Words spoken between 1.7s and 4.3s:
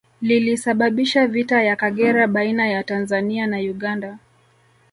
Kagera baina ya Tanzania na Uganda